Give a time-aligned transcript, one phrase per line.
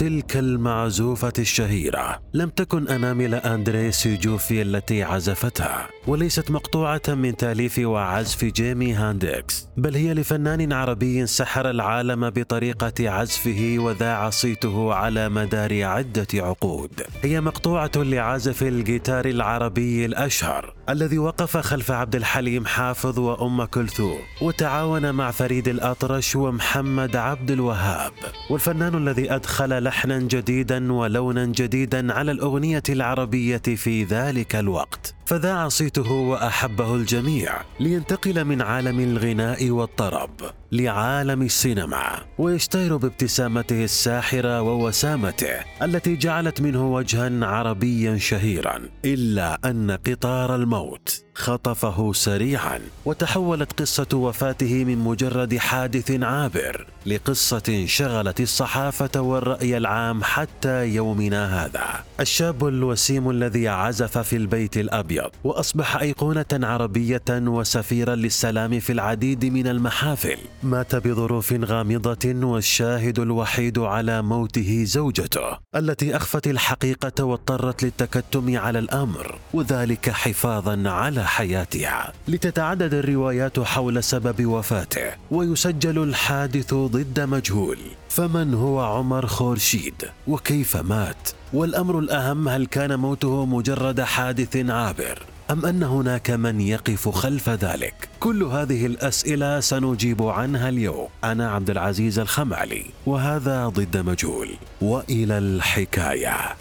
[0.00, 2.20] تلك المعزوفة الشهيرة.
[2.34, 9.94] لم تكن أنامل أندري سيجوفي التي عزفتها وليست مقطوعة من تأليف وعزف جيمي هاندكس بل
[9.94, 17.02] هي لفنان عربي سحر العالم بطريقة عزفه وذاع صيته على مدار عدة عقود.
[17.22, 25.14] هي مقطوعة لعازف الجيتار العربي الأشهر الذي وقف خلف عبد الحليم حافظ وأم كلثوم وتعاون
[25.14, 28.12] مع فريد الأطرش ومحمد عبد الوهاب.
[28.50, 35.14] والفنان الذي أدخل لحنا جديدا ولونا جديدا على الأغنية العربية في ذلك الوقت.
[35.30, 40.30] فذاع صيته وأحبه الجميع لينتقل من عالم الغناء والطرب
[40.72, 50.54] لعالم السينما ويشتهر بابتسامته الساحرة ووسامته التي جعلت منه وجها عربيا شهيرا إلا أن قطار
[50.54, 60.24] الموت خطفه سريعا وتحولت قصة وفاته من مجرد حادث عابر لقصة شغلت الصحافة والرأي العام
[60.24, 62.04] حتى يومنا هذا.
[62.20, 64.76] الشاب الوسيم الذي عزف في البيت
[65.20, 70.36] الأبيض وأصبح أيقونة عربية وسفيرا للسلام في العديد من المحافل.
[70.62, 79.38] مات بظروف غامضة والشاهد الوحيد على موته زوجته التي أخفت الحقيقة واضطرت للتكتم على الأمر
[79.54, 87.78] وذلك حفاظا على حياتها لتتعدد الروايات حول سبب وفاته ويسجل الحادث ضد مجهول
[88.10, 89.94] فمن هو عمر خورشيد؟
[90.26, 97.08] وكيف مات؟ والأمر الأهم هل كان موته مجرد حادث عابر؟ أم أن هناك من يقف
[97.08, 101.08] خلف ذلك؟ كل هذه الأسئلة سنجيب عنها اليوم.
[101.24, 104.48] أنا عبد العزيز الخمعلي وهذا ضد مجهول.
[104.80, 106.56] وإلى الحكاية.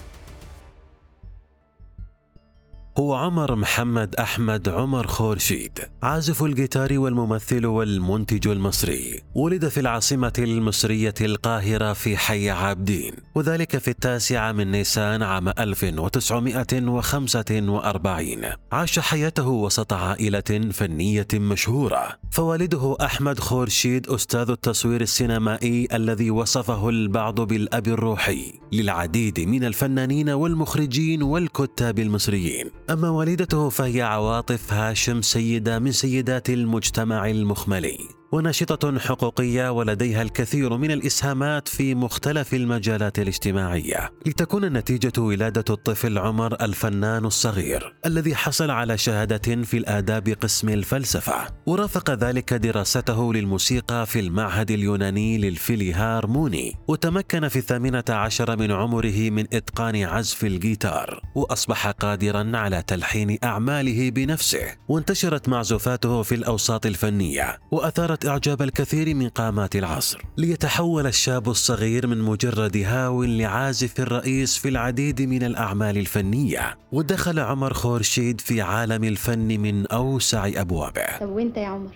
[2.97, 11.13] هو عمر محمد أحمد عمر خورشيد عازف الجيتار والممثل والمنتج المصري ولد في العاصمة المصرية
[11.21, 20.69] القاهرة في حي عابدين وذلك في التاسع من نيسان عام 1945 عاش حياته وسط عائلة
[20.71, 22.07] فنية مشهورة.
[22.31, 31.23] فوالده أحمد خورشيد أستاذ التصوير السينمائي الذي وصفه البعض بالأب الروحي للعديد من الفنانين والمخرجين
[31.23, 32.71] والكتاب المصريين.
[32.89, 38.18] أما والدته فهي عواطف هاشم سيدة من سيدات المجتمع المخملي.
[38.31, 44.11] وناشطة حقوقية ولديها الكثير من الإسهامات في مختلف المجالات الاجتماعية.
[44.25, 51.47] لتكون نتيجة ولادة الطفل عمر الفنان الصغير الذي حصل على شهادة في الآداب قسم الفلسفة.
[51.65, 59.45] ورافق ذلك دراسته للموسيقى في المعهد اليوناني للفيليهارموني وتمكن في الثامنة عشر من عمره من
[59.53, 68.18] إتقان عزف الجيتار وأصبح قادرا على تلحين أعماله بنفسه وانتشرت معزوفاته في الأوساط الفنية وأثارت
[68.19, 70.21] أثارت إعجاب الكثير من قامات العصر.
[70.37, 76.77] ليتحول الشاب الصغير من مجرد هاو لعازف الرئيس في العديد من الأعمال الفنية.
[76.91, 81.17] ودخل عمر خورشيد في عالم الفن من أوسع أبوابه.
[81.19, 81.95] طب وأنت يا عمر؟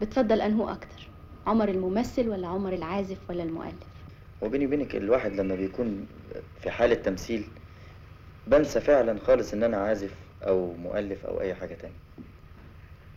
[0.00, 1.08] بتفضل أنهو أكتر
[1.46, 3.92] عمر الممثل ولا عمر العازف ولا المؤلف؟
[4.42, 6.06] وبيني وبينك الواحد لما بيكون
[6.62, 7.44] في حالة تمثيل
[8.46, 10.10] بنسى فعلا خالص إن أنا عازف
[10.42, 12.02] أو مؤلف أو أي حاجة تانية.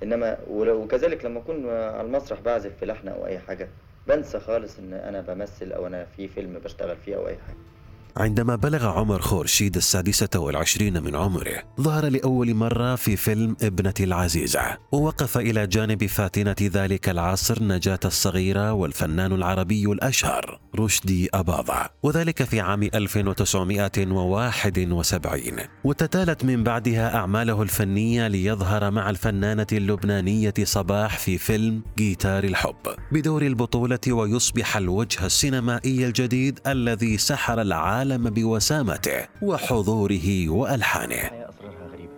[0.03, 3.69] إنما وكذلك لما أكون على المسرح بعزف في لحن أو أي حاجة
[4.07, 7.74] بنسى خالص إن أنا بمثل أو أنا في فيلم بشتغل فيه أو أي حاجة.
[8.17, 14.77] عندما بلغ عمر خورشيد السادسة والعشرين من عمره ظهر لأول مرة في فيلم ابنة العزيزة
[14.91, 22.59] ووقف إلى جانب فاتنة ذلك العصر نجاة الصغيرة والفنان العربي الأشهر رشدي أباظة وذلك في
[22.59, 25.53] عام 1971
[25.83, 32.75] وتتالت من بعدها أعماله الفنية ليظهر مع الفنانة اللبنانية صباح في فيلم جيتار الحب.
[33.11, 41.15] بدور البطولة ويصبح الوجه السينمائي الجديد الذي سحر العالم بوسامته وحضوره وألحانه.
[41.15, 42.13] الحياة أسرارها غريبة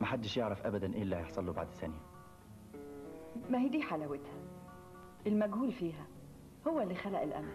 [0.00, 2.02] محدش يعرف أبدا إيه اللي هيحصل له بعد ثانية.
[3.50, 4.38] ما هي دي حلاوتها؟
[5.26, 6.06] المجهول فيها.
[6.68, 7.52] هو اللي خلق الأمل.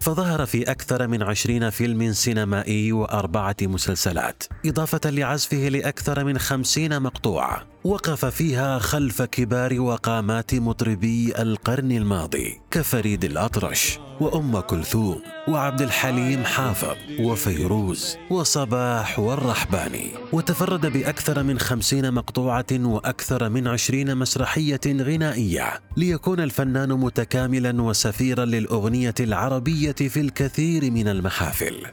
[0.00, 7.66] فظهر في أكثر من عشرين فيلم سينمائي وأربعة مسلسلات إضافة لعزفه لأكثر من خمسين مقطوعة.
[7.86, 16.96] وقف فيها خلف كبار وقامات مطربي القرن الماضي كفريد الأطرش وأم كلثوم وعبد الحليم حافظ
[17.20, 20.10] وفيروز وصباح والرحباني.
[20.32, 29.14] وتفرد بأكثر من خمسين مقطوعة وأكثر من عشرين مسرحية غنائية ليكون الفنان متكاملا وسفيرا للأغنية
[29.20, 31.86] العربية في الكثير من المحافل.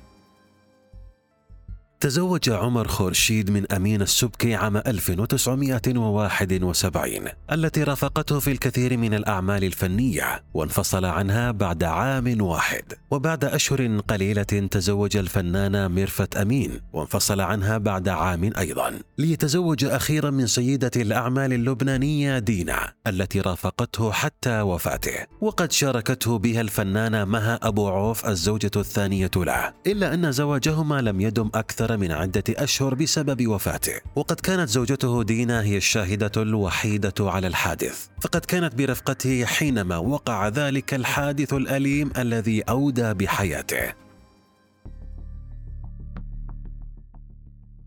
[2.03, 10.43] تزوج عمر خورشيد من أمين السبكي عام 1971 التي رافقته في الكثير من الأعمال الفنية
[10.53, 12.93] وانفصل عنها بعد عام واحد.
[13.11, 18.99] وبعد أشهر قليلة تزوج الفنانة ميرفت أمين وانفصل عنها بعد عام أيضا.
[19.17, 25.25] ليتزوج أخيرا من سيدة الأعمال اللبنانية دينا التي رافقته حتى وفاته.
[25.41, 29.73] وقد شاركته بها الفنانة مها أبو عوف الزوجة الثانية له.
[29.87, 34.01] إلا أن زواجهما لم يدم أكثر من عدة أشهر بسبب وفاته.
[34.15, 38.07] وقد كانت زوجته دينا هي الشاهدة الوحيدة على الحادث.
[38.21, 44.02] فقد كانت برفقته حينما وقع ذلك الحادث الأليم الذي أودى بحياته.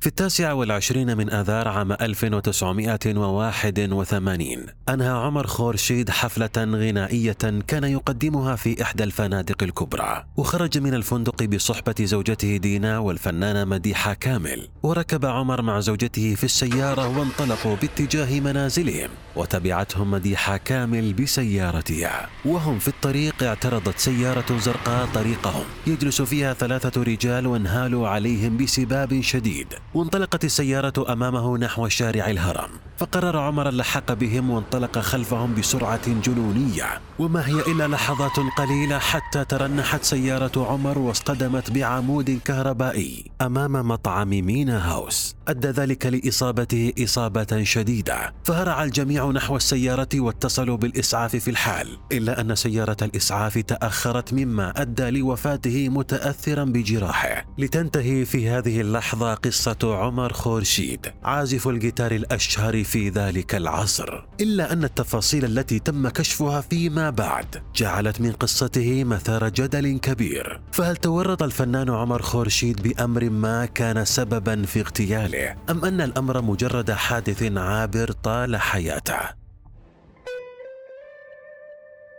[0.06, 7.36] في التاسع والعشرين من آذار عام 1981 أنهى عمر خورشيد حفلة غنائية
[7.66, 14.68] كان يقدمها في إحدى الفنادق الكبرى وخرج من الفندق بصحبة زوجته دينا والفنانة مديحة كامل
[14.82, 22.88] وركب عمر مع زوجته في السيارة وانطلقوا باتجاه منازلهم وتبعتهم مديحة كامل بسيارتها وهم في
[22.88, 31.12] الطريق اعترضت سيارة زرقاء طريقهم يجلس فيها ثلاثة رجال وانهالوا عليهم بسباب شديد وانطلقت السيارة
[31.12, 37.00] أمامه نحو شارع الهرم فقرر عمر اللحاق بهم وانطلق خلفهم بسرعة جنونية.
[37.18, 44.90] وما هي إلا لحظات قليلة حتى ترنحت سيارة عمر واصطدمت بعمود كهربائي أمام مطعم مينا
[44.92, 45.36] هاوس.
[45.48, 52.54] أدى ذلك لإصابته إصابة شديدة فهرع الجميع نحو السيارة واتصلوا بالإسعاف في الحال إلا أن
[52.54, 57.44] سيارة الإسعاف تأخرت مما أدى لوفاته متأثرا بجراحه.
[57.58, 64.24] لتنتهي في هذه اللحظة قصة عمر خورشيد عازف الجيتار الأشهر في ذلك العصر.
[64.40, 70.60] إلا أن التفاصيل التي تم كشفها فيما بعد جعلت من قصته مثار جدل كبير.
[70.72, 76.90] فهل تورط الفنان عمر خورشيد بأمر ما كان سببا في اغتياله أم أن الأمر مجرد
[76.90, 79.45] حادث عابر طال حياته؟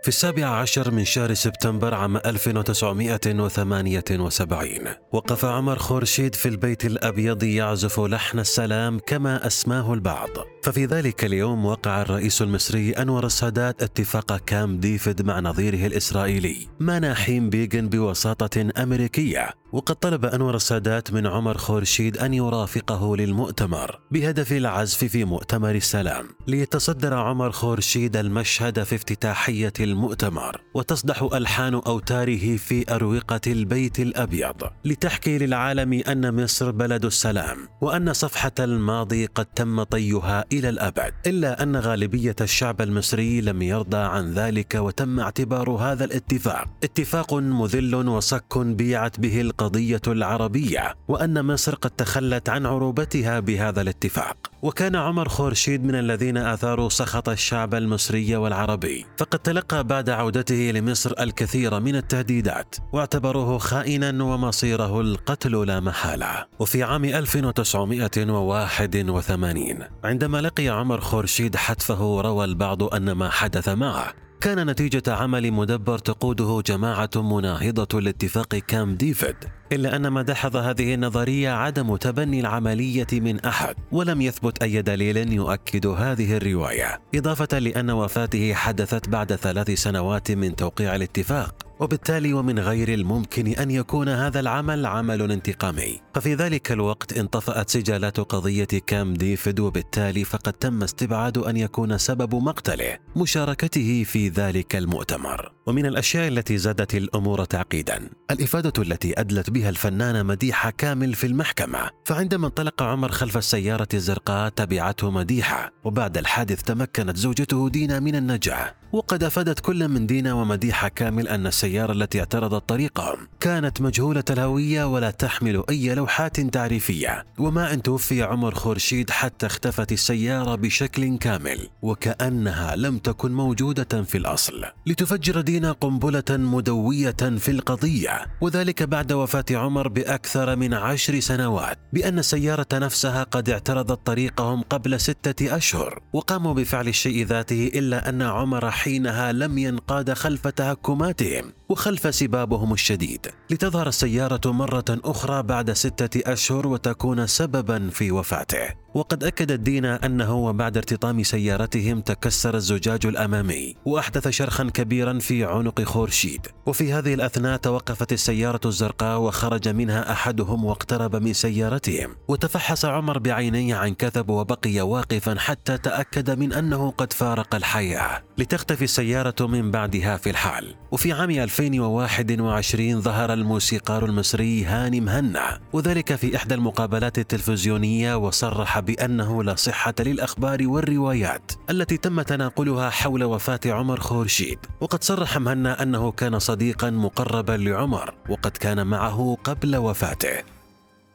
[0.02, 4.80] في السابع عشر من شهر سبتمبر عام 1978
[5.12, 10.30] وقف عمر خورشيد في البيت الأبيض يعزف لحن السلام كما أسماه البعض.
[10.64, 17.50] ففي ذلك اليوم وقع الرئيس المصري أنور السادات اتفاق كام ديفيد مع نظيره الإسرائيلي مناحيم
[17.50, 19.50] بيغن بوساطة أمريكية.
[19.72, 26.26] وقد طلب أنور السادات من عمر خورشيد أن يرافقه للمؤتمر بهدف العزف في مؤتمر السلام.
[26.48, 34.56] ليتصدر عمر خورشيد المشهد في افتتاحية المؤتمر وتصدح ألحان أوتاره في أروقة البيت الأبيض
[34.86, 41.64] لتحكي للعالم أن مصر بلد السلام وأن صفحة الماضي قد تم طيها إلى الأبد إلا
[41.64, 46.68] أن غالبية الشعب المصري لم يرضى عن ذلك وتم اعتبار هذا الاتفاق.
[46.84, 54.38] اتفاق مذل وصك بيعت به القضية العربية وأن مصر قد تخلت عن عروبتها بهذا الاتفاق.
[54.62, 61.14] وكان عمر خورشيد من الذين آثاروا سخط الشعب المصري والعربي فقد تلقى بعد عودته لمصر
[61.20, 66.46] الكثير من التهديدات واعتبروه خائنا ومصيره القتل لا محالة.
[66.60, 74.70] وفي عام 1981 عندما لقي عمر خورشيد حتفه روى البعض أن ما حدث معه كان
[74.70, 79.36] نتيجة عمل مدبر تقوده جماعة مناهضة لاتفاق كام ديفيد.
[79.72, 85.34] إلا أن ما دحض هذه النظرية عدم تبني العملية من أحد ولم يثبت أي دليل
[85.34, 92.60] يؤكد هذه الرواية إضافة لأن وفاته حدثت بعد ثلاث سنوات من توقيع الاتفاق وبالتالي ومن
[92.60, 96.02] غير الممكن أن يكون هذا العمل عمل انتقامي.
[96.14, 102.36] ففي ذلك الوقت انطفأت سجالات قضية كام ديفيد وبالتالي فقد تم استبعاد أن يكون سبب
[102.36, 105.57] مقتله مشاركته في ذلك المؤتمر.
[105.68, 108.10] ومن الأشياء التي زادت الأمور تعقيدا.
[108.32, 111.90] الإفادة التي أدلت بها الفنانة مديحة كامل في المحكمة.
[112.06, 118.76] فعندما انطلق عمر خلف السيارة الزرقاء تبعته مديحة وبعد الحادث تمكنت زوجته دينا من النجاة.
[118.92, 124.84] وقد أفادت كل من دينا ومديحه كامل أن السيارة التي اعترضت طريقهم كانت مجهولة الهوية
[124.84, 127.26] ولا تحمل أي لوحات تعريفية.
[127.40, 134.18] وما إن توفي عمر خورشيد حتى اختفت السيارة بشكل كامل وكأنها لم تكن موجودة في
[134.18, 134.66] الأصل.
[134.86, 142.20] لتفجر دينا قنبلة مدوية في القضية وذلك بعد وفاة عمر بأكثر من عشر سنوات بأن
[142.20, 146.02] السيارة نفسها قد اعترضت طريقهم قبل ستة أشهر.
[146.14, 153.28] وقاموا بفعل الشيء ذاته إلا أن عمر حينها لم ينقاد خلف تهكماتهم وخلف سبابهم الشديد.
[153.50, 158.87] لتظهر السيارة مرة أخرى بعد ستة أشهر وتكون سببا في وفاته.
[158.98, 165.82] وقد أكدت دينا أنه وبعد ارتطام سيارتهم تكسر الزجاج الأمامي وأحدث شرخا كبيرا في عنق
[165.82, 166.48] خورشيد.
[166.66, 172.16] وفي هذه الأثناء توقفت السيارة الزرقاء وخرج منها أحدهم واقترب من سيارتهم.
[172.28, 178.24] وتفحص عمر بعينيه عن كثب وبقي واقفا حتى تأكد من أنه قد فارق الحياة.
[178.38, 180.76] لتختفي السيارة من بعدها في الحال.
[180.92, 185.60] وفي عام 2021 ظهر الموسيقار المصري هاني مهنا.
[185.74, 193.24] وذلك في إحدى المقابلات التلفزيونية وصرح بأنه لا صحة للأخبار والروايات التي تم تناقلها حول
[193.24, 194.60] وفاة عمر خورشيد.
[194.82, 200.44] وقد صرح مهنا أنه كان صديقا مقربا لعمر وقد كان معه قبل وفاته.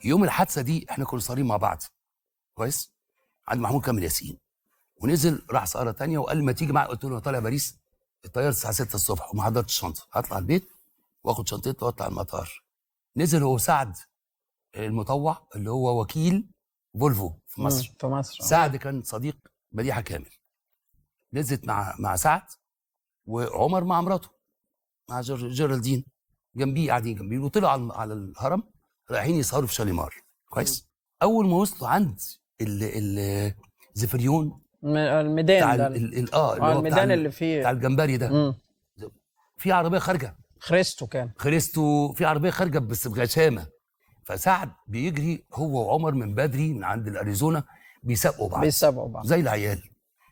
[0.04, 1.82] يوم الحادثة دي إحنا كنا صارين مع بعض.
[2.54, 2.92] كويس؟
[3.48, 4.38] عند محمود كامل ياسين.
[5.02, 7.78] ونزل راح سهرة تانية وقال ما تيجي معايا؟ قلت له طالع باريس.
[8.24, 10.68] الطياره الساعة 6 الصبح وما حضرتش الشنطه هطلع البيت
[11.24, 12.62] وآخد شنطتي وأطلع المطار.
[13.16, 13.96] نزل هو سعد
[14.76, 16.51] المطوع اللي هو وكيل
[17.00, 17.92] فولفو في مصر.
[18.00, 18.44] في مصر.
[18.44, 19.37] سعد كان صديق
[19.72, 20.30] مديحه كامل.
[21.32, 22.42] نزلت مع مع سعد
[23.26, 24.28] وعمر مع مراته
[25.11, 26.04] مع جيرالدين
[26.56, 27.38] جنبيه قاعدين جنبيه.
[27.38, 28.62] وطلعوا على على الهرم
[29.11, 30.14] رايحين يسهروا في شاليمار.
[30.50, 30.88] كويس؟
[31.22, 32.18] أول ما وصلوا عند
[32.61, 33.54] ال ال
[33.94, 35.87] زفريون الميدان بتاع ده.
[35.87, 38.28] آه اللي هو بتاع الميدان ال- اللي بتاع فيه الجمبري ده.
[38.28, 38.54] مم.
[39.56, 40.37] في عربية خارجة.
[40.61, 41.32] خريستو كان.
[41.38, 43.66] خريستو في عربية خارجة بس بغشامة.
[44.24, 47.64] فسعد بيجري هو وعمر من بدري من عند الأريزونا
[48.02, 48.60] بيسابقوا بعض.
[48.60, 49.26] بيسابقوا بعض.
[49.26, 49.82] زي العيال.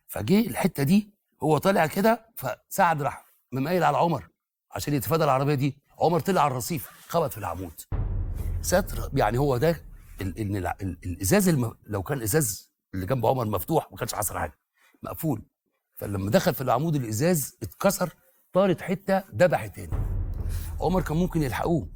[0.09, 4.29] فجه الحتة دي هو طالع كده فسعد راح مميل على عمر
[4.73, 5.79] عشان يتفادى العربية دي.
[5.99, 7.81] عمر طلع على الرصيف خبط في العمود.
[8.63, 9.83] ستر يعني هو ده
[10.21, 11.75] ال- ان الع- ال- الإزاز الم...
[11.87, 14.59] لو كان الازاز اللي جنب عمر مفتوح ما كانش حصل حاجة.
[15.03, 15.43] مقفول.
[15.97, 18.15] فلما دخل في العمود الإزاز اتكسر
[18.53, 19.93] طارت حتة دبح تاني.
[20.81, 21.89] عمر كان ممكن يلحقوه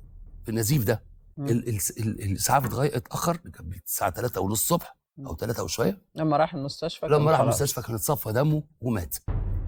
[0.44, 0.92] في النزيف ده.
[0.92, 6.02] ال- ال- ال- الاسعاف اتأخر كان الساعة 3 ونص الصبح أو 3 وشوية.
[6.14, 7.40] لما راح المستشفى لما راح.
[7.40, 9.16] المستشفى كان اتصفى دمه ومات.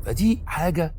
[0.02, 0.94] فدي حاجة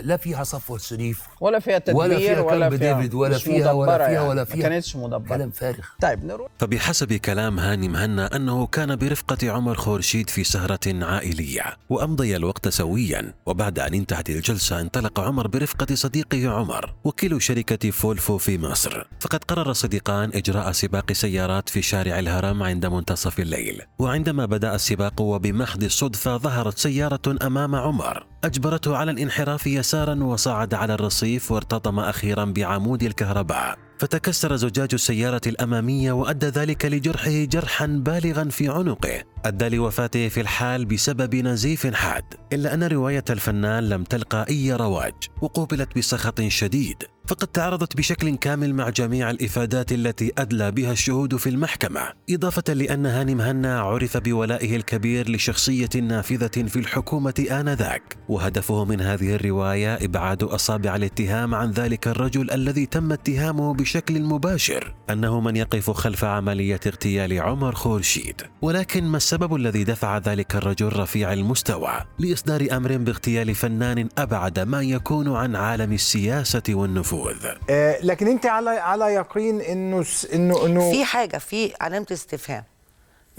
[0.00, 3.72] لا فيها صفوت شريف ولا فيها تدبير ولا فيها ولا كامب فيها ديفيد ولا فيها
[3.72, 4.28] ولا فيها يعني.
[4.28, 4.68] ولا ما فيها.
[4.68, 10.30] كانتش مدبرة كلام فارغ طيب نروح فبحسب كلام هاني مهنا أنه كان برفقة عمر خورشيد
[10.30, 16.94] في سهرة عائلية وأمضي الوقت سويا وبعد أن انتهت الجلسة انطلق عمر برفقة صديقه عمر
[17.04, 22.86] وكيل شركة فولفو في مصر فقد قرر الصديقان إجراء سباق سيارات في شارع الهرم عند
[22.86, 30.24] منتصف الليل وعندما بدأ السباق وبمحض الصدفة ظهرت سيارة أمام عمر أجبرته على الانحراف يسارا
[30.24, 33.78] وصعد على الرصيف وارتطم أخيرا بعمود الكهرباء.
[33.98, 39.22] فتكسر زجاج السيارة الأمامية وأدى ذلك لجرحه جرحا بالغا في عنقه.
[39.44, 42.24] أدى لوفاته في الحال بسبب نزيف حاد.
[42.52, 47.04] إلا أن رواية الفنان لم تلقى أي رواج وقوبلت بسخط شديد.
[47.32, 53.06] فقد تعرضت بشكل كامل مع جميع الإفادات التي أدلى بها الشهود في المحكمة إضافة لأن
[53.06, 60.42] هاني مهنا عرف بولائه الكبير لشخصية نافذة في الحكومة آنذاك وهدفه من هذه الرواية إبعاد
[60.42, 66.80] أصابع الاتهام عن ذلك الرجل الذي تم اتهامه بشكل مباشر أنه من يقف خلف عملية
[66.86, 68.42] اغتيال عمر خورشيد.
[68.62, 74.82] ولكن ما السبب الذي دفع ذلك الرجل رفيع المستوى؟ لإصدار أمر باغتيال فنان أبعد ما
[74.82, 77.21] يكون عن عالم السياسة والنفوذ.
[77.70, 82.64] آه، لكن انت على على يقين إنه س- انه إنه في حاجة في علامة استفهام.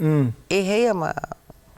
[0.00, 0.32] مم.
[0.52, 1.14] إيه هي؟ ما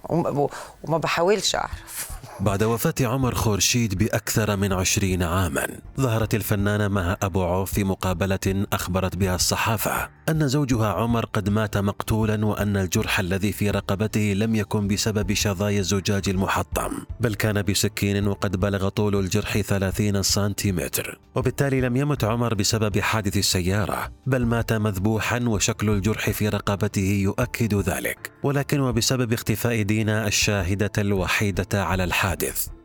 [0.08, 0.48] وما
[0.84, 2.10] وما بحاولش أعرف.
[2.40, 5.66] بعد وفاة عمر خورشيد بأكثر من عشرين عاما
[6.00, 11.76] ظهرت الفنانة مها أبو عوف في مقابلة أخبرت بها الصحافة أن زوجها عمر قد مات
[11.76, 18.28] مقتولا وأن الجرح الذي في رقبته لم يكن بسبب شظايا الزجاج المحطم بل كان بسكين
[18.28, 21.20] وقد بلغ طول الجرح 30 سنتيمتر.
[21.34, 27.74] وبالتالي لم يمت عمر بسبب حادث السيارة بل مات مذبوحا وشكل الجرح في رقبته يؤكد
[27.74, 28.30] ذلك.
[28.42, 32.25] ولكن وبسبب اختفاء دينا الشاهدة الوحيدة على الحادث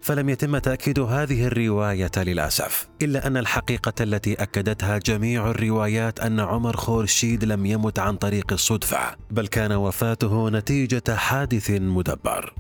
[0.02, 6.78] فلم يتم تأكيد هذه الرواية للأسف إلا أن الحقيقة التي أكدتها جميع الروايات أن عمر
[6.78, 12.54] خورشيد لم يمت عن طريق الصدفة بل كان وفاته نتيجة حادث مدبر.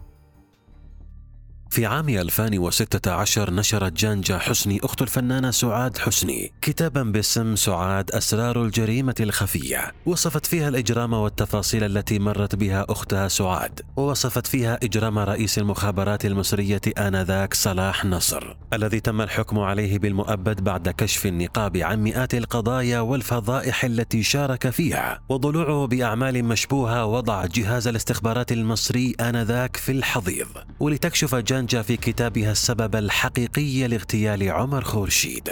[1.71, 9.15] في عام 2016 نشرت جانجا حسني أخت الفنانة سعاد حسني كتابا باسم سعاد أسرار الجريمة
[9.19, 9.91] الخفية.
[10.05, 13.81] وصفت فيها الإجرام والتفاصيل التي مرت بها أختها سعاد.
[13.97, 18.55] ووصفت فيها إجرام رئيس المخابرات المصرية آنذاك صلاح نصر.
[18.73, 25.21] الذي تم الحكم عليه بالمؤبد بعد كشف النقاب عن مئات القضايا والفضائح التي شارك فيها.
[25.29, 30.47] وضلوعه بأعمال مشبوهة وضع جهاز الاستخبارات المصري آنذاك في الحضيض.
[30.79, 35.49] ولتكشف جانجا في كتابها السبب الحقيقي لاغتيال عمر خورشيد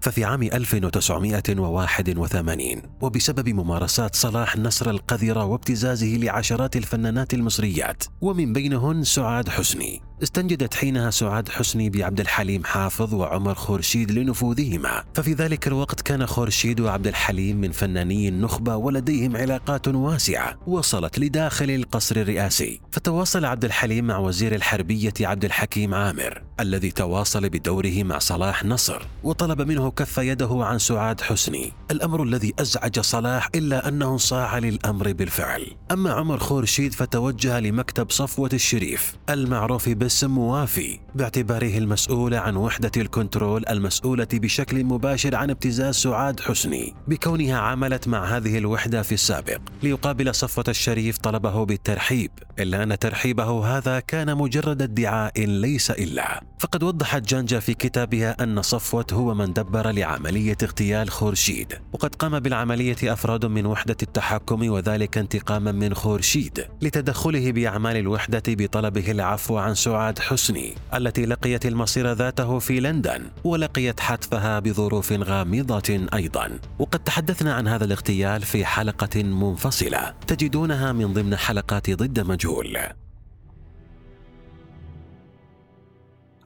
[0.00, 9.48] ففي عام 1981 وبسبب ممارسات صلاح نصر القذرة وابتزازه لعشرات الفنانات المصريات ومن بينهن سعاد
[9.48, 10.02] حسني.
[10.22, 15.04] استنجدت حينها سعاد حسني بعبد الحليم حافظ وعمر خورشيد لنفوذهما.
[15.14, 20.58] ففي ذلك الوقت كان خورشيد وعبد الحليم من فناني النخبة ولديهم علاقات واسعة.
[20.66, 22.80] وصلت لداخل القصر الرئاسي.
[22.90, 29.02] فتواصل عبد الحليم مع وزير الحربية عبد الحكيم عامر الذي تواصل بدوره مع صلاح نصر
[29.24, 31.72] وطلب منه كف يده عن سعاد حسني.
[31.90, 35.66] الأمر الذي أزعج صلاح إلا أنه صاع للأمر بالفعل.
[35.92, 43.64] أما عمر خورشيد فتوجه لمكتب صفوة الشريف المعروف باسم موافي باعتباره المسؤول عن وحدة الكنترول
[43.68, 46.94] المسؤولة بشكل مباشر عن ابتزاز سعاد حسني.
[47.08, 52.30] بكونها عملت مع هذه الوحدة في السابق ليقابل صفوة الشريف طلبه بالترحيب.
[52.58, 56.42] إلا أن ترحيبه هذا كان مجرد ادعاء ليس إلا.
[56.58, 61.72] فقد وضحت جانجا في كتابها أن صفوة هو من دبر لعملية اغتيال خورشيد.
[61.92, 69.10] وقد قام بالعملية أفراد من وحدة التحكم وذلك انتقاما من خورشيد لتدخله بأعمال الوحدة بطلبه
[69.10, 76.58] العفو عن سعاد حسني التي لقيت المصير ذاته في لندن ولقيت حتفها بظروف غامضة أيضا.
[76.78, 82.78] وقد تحدثنا عن هذا الاغتيال في حلقة منفصلة تجدونها من ضمن حلقات ضد مجهول.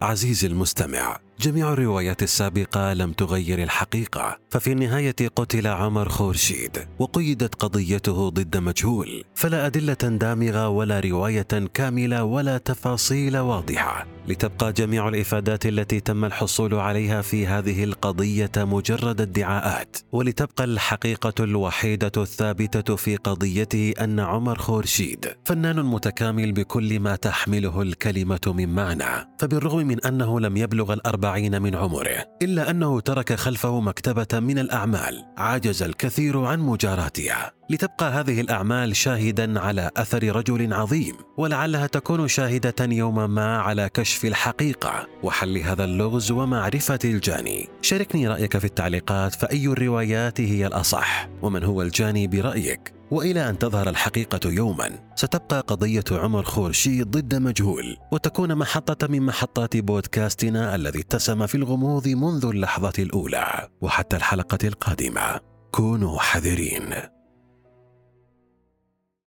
[0.03, 8.29] عزيزي المستمع جميع الروايات السابقة لم تغير الحقيقة ففي النهاية قتل عمر خورشيد وقيدت قضيته
[8.29, 14.16] ضد مجهول فلا أدلة دامغة ولا رواية كاملة ولا تفاصيل واضحة.
[14.29, 19.97] لتبقى جميع الإفادات التي تم الحصول عليها في هذه القضية مجرد ادعاءات.
[20.13, 28.41] ولتبقى الحقيقة الوحيدة الثابتة في قضيته أن عمر خورشيد فنان متكامل بكل ما تحمله الكلمة
[28.47, 29.29] من معنى.
[29.39, 35.25] فبالرغم من أنه لم يبلغ الأربعين من عمره إلا أنه ترك خلفه مكتبة من الأعمال
[35.39, 37.56] عجز الكثير عن مجاراتها.
[37.71, 44.25] لتبقى هذه الأعمال شاهدا على أثر رجل عظيم ولعلها تكون شاهدة يوما ما على كشف
[44.25, 47.69] الحقيقة وحل هذا اللغز ومعرفة الجاني.
[47.83, 53.89] شاركني رأيك في التعليقات فأي الروايات هي الأصح؟ ومن هو الجاني برأيك؟ وإلى أن تظهر
[53.89, 61.47] الحقيقة يوما ستبقى قضية عمر خورشيد ضد مجهول وتكون محطة من محطات بودكاستنا الذي اتسم
[61.47, 65.41] في الغموض منذ اللحظة الأولى وحتى الحلقة القادمة.
[65.73, 67.16] كونوا حذرين.